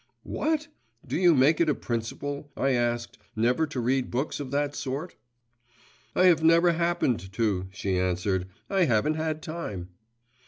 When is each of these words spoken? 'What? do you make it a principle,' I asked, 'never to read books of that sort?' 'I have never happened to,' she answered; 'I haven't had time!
'What? 0.23 0.67
do 1.05 1.15
you 1.15 1.35
make 1.35 1.61
it 1.61 1.69
a 1.69 1.75
principle,' 1.75 2.49
I 2.57 2.71
asked, 2.71 3.19
'never 3.35 3.67
to 3.67 3.79
read 3.79 4.09
books 4.09 4.39
of 4.39 4.49
that 4.49 4.73
sort?' 4.73 5.15
'I 6.15 6.23
have 6.25 6.43
never 6.43 6.71
happened 6.71 7.31
to,' 7.33 7.67
she 7.71 7.99
answered; 7.99 8.47
'I 8.67 8.85
haven't 8.85 9.13
had 9.17 9.43
time! 9.43 9.89